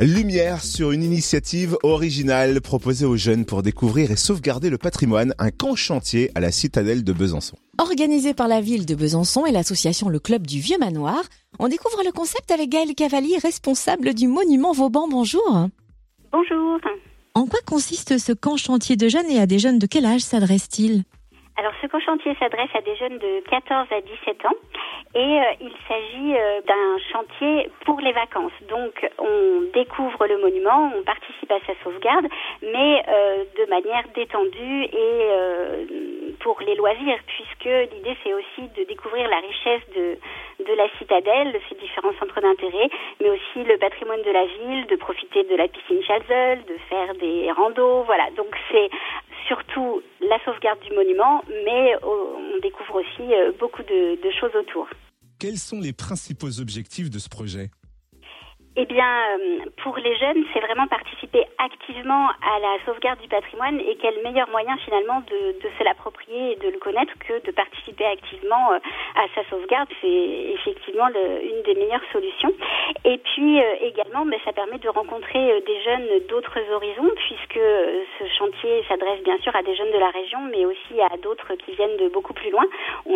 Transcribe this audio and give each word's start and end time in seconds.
Lumière 0.00 0.62
sur 0.62 0.92
une 0.92 1.02
initiative 1.02 1.76
originale 1.82 2.60
proposée 2.60 3.04
aux 3.04 3.16
jeunes 3.16 3.44
pour 3.44 3.62
découvrir 3.62 4.12
et 4.12 4.16
sauvegarder 4.16 4.70
le 4.70 4.78
patrimoine, 4.78 5.34
un 5.40 5.50
camp 5.50 5.74
chantier 5.74 6.30
à 6.36 6.40
la 6.40 6.52
citadelle 6.52 7.02
de 7.02 7.12
Besançon. 7.12 7.56
Organisé 7.80 8.32
par 8.32 8.46
la 8.46 8.60
ville 8.60 8.86
de 8.86 8.94
Besançon 8.94 9.44
et 9.44 9.50
l'association 9.50 10.08
Le 10.08 10.20
Club 10.20 10.46
du 10.46 10.60
Vieux 10.60 10.78
Manoir, 10.78 11.20
on 11.58 11.66
découvre 11.66 12.04
le 12.04 12.12
concept 12.12 12.52
avec 12.52 12.68
Gaël 12.68 12.94
Cavalier, 12.94 13.38
responsable 13.42 14.14
du 14.14 14.28
monument 14.28 14.70
Vauban. 14.70 15.08
Bonjour. 15.08 15.66
Bonjour. 16.30 16.78
En 17.34 17.46
quoi 17.46 17.58
consiste 17.66 18.18
ce 18.18 18.32
camp 18.32 18.56
chantier 18.56 18.94
de 18.94 19.08
jeunes 19.08 19.28
et 19.28 19.40
à 19.40 19.46
des 19.46 19.58
jeunes 19.58 19.80
de 19.80 19.86
quel 19.86 20.06
âge 20.06 20.20
s'adresse-t-il? 20.20 21.02
Alors 21.56 21.72
ce 21.82 21.88
camp 21.88 21.98
chantier 21.98 22.36
s'adresse 22.38 22.70
à 22.72 22.82
des 22.82 22.94
jeunes 22.94 23.18
de 23.18 23.42
14 23.50 23.88
à 23.90 24.00
17 24.00 24.46
ans 24.46 24.54
et 25.14 25.18
euh, 25.18 25.42
il 25.60 25.72
s'agit 25.88 26.36
euh, 26.36 26.60
d'un 26.62 26.98
chantier 27.12 27.70
pour 27.84 28.00
les 28.00 28.12
vacances. 28.12 28.52
Donc 28.68 29.08
on 29.18 29.62
découvre 29.72 30.26
le 30.26 30.38
monument, 30.38 30.92
on 30.96 31.02
participe 31.02 31.50
à 31.50 31.60
sa 31.66 31.72
sauvegarde, 31.82 32.26
mais 32.62 33.02
euh, 33.08 33.44
de 33.58 33.70
manière 33.70 34.04
détendue 34.14 34.84
et 34.84 36.36
pour 36.40 36.60
les 36.60 36.74
loisirs, 36.74 37.18
puisque 37.26 37.92
l'idée 37.92 38.16
c'est 38.22 38.32
aussi 38.32 38.68
de 38.76 38.84
découvrir 38.84 39.28
la 39.28 39.38
richesse 39.38 39.82
de, 39.94 40.16
de 40.64 40.72
la 40.74 40.88
citadelle, 40.98 41.52
de 41.52 41.60
ses 41.68 41.74
différents 41.76 42.12
centres 42.18 42.40
d'intérêt, 42.40 42.88
mais 43.20 43.30
aussi 43.30 43.64
le 43.64 43.76
patrimoine 43.78 44.22
de 44.22 44.30
la 44.30 44.44
ville, 44.44 44.86
de 44.86 44.96
profiter 44.96 45.42
de 45.44 45.56
la 45.56 45.68
piscine 45.68 46.02
Chalzeul, 46.02 46.64
de 46.64 46.76
faire 46.88 47.14
des 47.14 47.50
randos, 47.52 48.02
voilà. 48.02 48.30
Donc 48.36 48.54
c'est 48.70 48.90
surtout 49.48 50.02
la 50.20 50.38
sauvegarde 50.44 50.78
du 50.80 50.94
monument, 50.94 51.42
mais 51.64 51.94
on 52.04 52.60
découvre 52.60 53.00
aussi 53.00 53.34
euh, 53.34 53.52
beaucoup 53.58 53.82
de 53.82 54.30
choses 54.38 54.54
autour. 54.54 54.86
Quels 55.40 55.58
sont 55.58 55.80
les 55.80 55.92
principaux 55.92 56.60
objectifs 56.60 57.10
de 57.10 57.18
ce 57.18 57.28
projet? 57.28 57.70
Eh 58.80 58.86
bien, 58.86 59.10
euh, 59.34 59.58
pour 59.82 59.96
les 59.96 60.14
jeunes, 60.18 60.44
c'est 60.54 60.60
vraiment 60.60 60.86
participer 60.86 61.44
activement 61.58 62.28
à 62.28 62.60
la 62.60 62.76
sauvegarde 62.86 63.18
du 63.18 63.26
patrimoine 63.26 63.80
et 63.80 63.98
quel 64.00 64.22
meilleur 64.22 64.48
moyen 64.50 64.76
finalement 64.84 65.20
de, 65.26 65.68
se 65.76 65.82
l'approprier 65.82 66.52
et 66.52 66.56
de 66.56 66.68
le 66.70 66.78
connaître 66.78 67.12
que 67.18 67.44
de 67.44 67.50
participer 67.50 68.04
activement 68.06 68.70
euh, 68.72 68.78
à 69.16 69.26
sa 69.34 69.42
sauvegarde. 69.50 69.88
C'est 70.00 70.54
effectivement 70.54 71.08
une 71.08 71.62
des 71.62 71.74
meilleures 71.74 72.06
solutions. 72.12 72.52
Et 73.04 73.18
puis 73.18 73.60
euh, 73.60 73.74
également, 73.82 74.24
ben, 74.24 74.38
ça 74.44 74.52
permet 74.52 74.78
de 74.78 74.88
rencontrer 74.88 75.60
des 75.66 75.82
jeunes 75.82 76.08
d'autres 76.28 76.60
horizons 76.72 77.10
puisque 77.16 77.58
ce 77.58 78.24
chantier 78.38 78.84
s'adresse 78.86 79.24
bien 79.24 79.38
sûr 79.38 79.56
à 79.56 79.64
des 79.64 79.74
jeunes 79.74 79.90
de 79.90 79.98
la 79.98 80.10
région, 80.10 80.38
mais 80.52 80.64
aussi 80.64 81.00
à 81.02 81.16
d'autres 81.16 81.56
qui 81.56 81.72
viennent 81.72 81.96
de 81.96 82.08
beaucoup 82.10 82.32
plus 82.32 82.50
loin. 82.50 82.64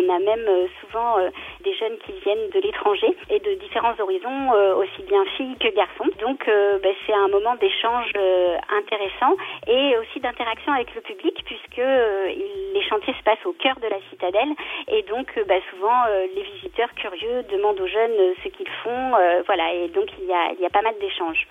On 0.05 0.15
a 0.15 0.19
même 0.19 0.47
souvent 0.81 1.17
des 1.63 1.73
jeunes 1.75 1.97
qui 2.05 2.11
viennent 2.23 2.49
de 2.53 2.59
l'étranger 2.59 3.15
et 3.29 3.39
de 3.39 3.53
différents 3.55 3.95
horizons, 3.99 4.51
aussi 4.77 5.03
bien 5.03 5.23
filles 5.37 5.55
que 5.59 5.73
garçons. 5.75 6.09
Donc 6.19 6.47
euh, 6.47 6.79
ben, 6.79 6.93
c'est 7.05 7.13
un 7.13 7.27
moment 7.27 7.55
d'échange 7.55 8.11
euh, 8.15 8.57
intéressant 8.69 9.35
et 9.67 9.97
aussi 9.97 10.19
d'interaction 10.19 10.71
avec 10.71 10.93
le 10.95 11.01
public 11.01 11.35
puisque 11.45 11.79
euh, 11.79 12.27
les 12.73 12.83
chantiers 12.89 13.13
se 13.13 13.23
passent 13.23 13.45
au 13.45 13.53
cœur 13.53 13.75
de 13.81 13.87
la 13.87 13.99
citadelle 14.09 14.53
et 14.87 15.03
donc 15.03 15.27
ben, 15.47 15.61
souvent 15.71 15.99
les 16.35 16.43
visiteurs 16.55 16.93
curieux 16.95 17.43
demandent 17.51 17.79
aux 17.79 17.87
jeunes 17.87 18.33
ce 18.43 18.49
qu'ils 18.49 18.69
font. 18.83 19.11
voilà 19.45 19.73
et 19.73 19.87
donc 19.89 20.07
il 20.19 20.25
y 20.27 20.33
a, 20.33 20.51
il 20.53 20.59
y 20.59 20.65
a 20.65 20.69
pas 20.69 20.81
mal 20.81 20.93
d'échanges. 20.99 21.47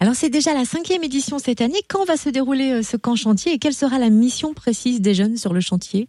Alors 0.00 0.14
c'est 0.14 0.30
déjà 0.30 0.52
la 0.54 0.64
cinquième 0.64 1.04
édition 1.04 1.38
cette 1.38 1.60
année. 1.60 1.80
Quand 1.88 2.04
va 2.04 2.16
se 2.16 2.28
dérouler 2.28 2.82
ce 2.82 2.96
camp 2.96 3.16
chantier 3.16 3.52
et 3.52 3.58
quelle 3.58 3.72
sera 3.72 3.98
la 3.98 4.10
mission 4.10 4.54
précise 4.54 5.00
des 5.00 5.14
jeunes 5.14 5.36
sur 5.36 5.52
le 5.52 5.60
chantier? 5.60 6.08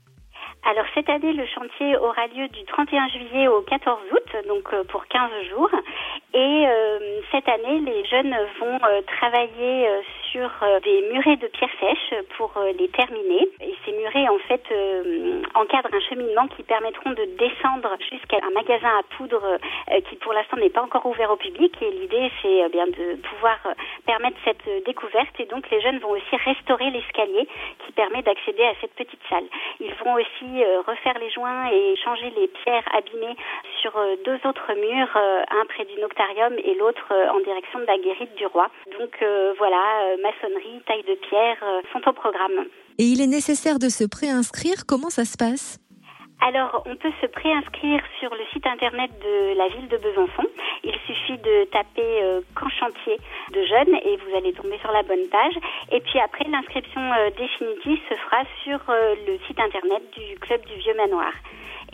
Alors 0.65 0.85
cette 0.93 1.09
année, 1.09 1.33
le 1.33 1.45
chantier 1.45 1.97
aura 1.97 2.27
lieu 2.27 2.47
du 2.47 2.63
31 2.65 3.09
juillet 3.09 3.47
au 3.47 3.61
14 3.61 3.99
août, 4.11 4.47
donc 4.47 4.73
pour 4.87 5.05
15 5.07 5.29
jours. 5.49 5.69
Et 6.35 6.65
euh, 6.67 7.21
cette 7.31 7.47
année, 7.47 7.79
les 7.81 8.05
jeunes 8.05 8.35
vont 8.59 8.79
euh, 8.83 9.01
travailler 9.19 9.87
euh, 9.87 10.01
sur 10.31 10.49
des 10.83 11.01
murets 11.11 11.35
de 11.35 11.45
pierre 11.45 11.69
sèche 11.79 12.19
pour 12.37 12.51
les 12.75 12.87
terminer. 12.87 13.47
Et 13.61 13.75
ces 13.85 13.91
murets, 13.91 14.27
en 14.27 14.39
fait, 14.47 14.63
encadrent 15.53 15.93
un 15.93 15.99
cheminement 16.09 16.47
qui 16.47 16.63
permettront 16.63 17.11
de 17.11 17.25
descendre 17.37 17.95
jusqu'à 18.09 18.37
un 18.41 18.49
magasin 18.49 18.89
à 18.97 19.03
poudre 19.15 19.59
qui, 20.09 20.15
pour 20.15 20.33
l'instant, 20.33 20.57
n'est 20.57 20.71
pas 20.71 20.81
encore 20.81 21.05
ouvert 21.05 21.29
au 21.29 21.35
public. 21.35 21.77
Et 21.83 21.91
l'idée, 21.91 22.31
c'est 22.41 22.67
bien 22.69 22.87
de 22.87 23.21
pouvoir 23.21 23.59
permettre 24.07 24.37
cette 24.43 24.67
découverte. 24.87 25.39
Et 25.39 25.45
donc, 25.45 25.69
les 25.69 25.81
jeunes 25.81 25.99
vont 25.99 26.09
aussi 26.09 26.35
restaurer 26.43 26.89
l'escalier 26.89 27.47
qui 27.85 27.91
permet 27.91 28.23
d'accéder 28.23 28.63
à 28.63 28.73
cette 28.81 28.95
petite 28.95 29.21
salle. 29.29 29.45
Ils 29.81 29.93
vont 30.03 30.15
aussi 30.15 30.63
refaire 30.87 31.19
les 31.19 31.29
joints 31.29 31.69
et 31.71 31.95
changer 32.03 32.33
les 32.35 32.47
pierres 32.47 32.89
abîmées 32.91 33.37
sur 33.81 33.93
deux 34.25 34.39
autres 34.49 34.73
murs, 34.73 35.15
un 35.15 35.65
près 35.67 35.85
du 35.85 36.01
et 36.65 36.75
l'autre 36.75 37.11
euh, 37.11 37.29
en 37.29 37.39
direction 37.39 37.79
de 37.79 37.85
la 37.85 37.97
guérite 37.97 38.35
du 38.35 38.45
roi. 38.45 38.67
Donc 38.99 39.11
euh, 39.21 39.53
voilà, 39.57 39.83
euh, 40.03 40.17
maçonnerie, 40.21 40.81
taille 40.85 41.03
de 41.03 41.15
pierre 41.15 41.57
sont 41.91 42.07
au 42.07 42.13
programme. 42.13 42.65
Et 42.99 43.03
il 43.03 43.21
est 43.21 43.27
nécessaire 43.27 43.79
de 43.79 43.89
se 43.89 44.03
préinscrire. 44.05 44.85
Comment 44.87 45.09
ça 45.09 45.25
se 45.25 45.37
passe? 45.37 45.79
Alors, 46.41 46.83
on 46.85 46.95
peut 46.97 47.11
se 47.21 47.27
préinscrire 47.27 48.01
sur 48.19 48.29
le 48.31 48.43
site 48.51 48.67
internet 48.67 49.09
de 49.23 49.57
la 49.57 49.69
ville 49.69 49.87
de 49.87 49.97
Besançon. 49.97 50.43
Il 50.83 50.93
suffit 51.07 51.37
de 51.37 51.63
taper 51.71 52.41
camp 52.53 52.67
chantier 52.67 53.17
de 53.53 53.63
jeunes 53.63 53.95
et 54.03 54.17
vous 54.17 54.35
allez 54.35 54.51
tomber 54.51 54.77
sur 54.79 54.91
la 54.91 55.03
bonne 55.03 55.25
page. 55.31 55.53
Et 55.93 56.01
puis 56.01 56.19
après, 56.19 56.43
l'inscription 56.49 57.01
définitive 57.37 57.99
se 58.09 58.15
fera 58.15 58.43
sur 58.63 58.79
le 59.25 59.37
site 59.47 59.59
internet 59.59 60.03
du 60.11 60.37
club 60.39 60.65
du 60.65 60.75
Vieux 60.75 60.95
Manoir. 60.95 61.31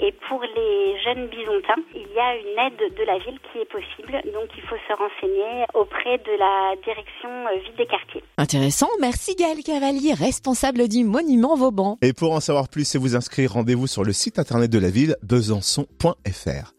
Et 0.01 0.13
pour 0.27 0.41
les 0.41 0.99
jeunes 1.03 1.27
bisontins, 1.27 1.81
il 1.93 2.07
y 2.15 2.19
a 2.19 2.35
une 2.35 2.57
aide 2.67 2.95
de 2.95 3.03
la 3.03 3.17
ville 3.19 3.39
qui 3.51 3.59
est 3.59 3.69
possible. 3.69 4.21
Donc 4.33 4.49
il 4.55 4.61
faut 4.63 4.75
se 4.87 4.93
renseigner 4.93 5.65
auprès 5.73 6.17
de 6.19 6.37
la 6.39 6.75
direction 6.83 7.29
euh, 7.29 7.59
ville 7.59 7.75
des 7.77 7.85
quartiers. 7.85 8.23
Intéressant. 8.37 8.87
Merci 9.01 9.35
Gaël 9.35 9.61
Cavalier, 9.63 10.13
responsable 10.13 10.87
du 10.87 11.03
monument 11.03 11.55
Vauban. 11.55 11.97
Et 12.01 12.13
pour 12.13 12.31
en 12.31 12.39
savoir 12.39 12.69
plus 12.69 12.95
et 12.95 12.97
vous 12.97 13.15
inscrire, 13.15 13.53
rendez-vous 13.53 13.87
sur 13.87 14.03
le 14.03 14.13
site 14.13 14.39
internet 14.39 14.71
de 14.71 14.79
la 14.79 14.89
ville 14.89 15.15
besançon.fr. 15.23 16.73